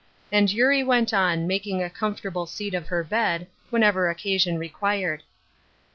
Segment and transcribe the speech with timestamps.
[0.31, 5.21] And Eurie went on, making a comfortable seat of her bed, whenever occasion required.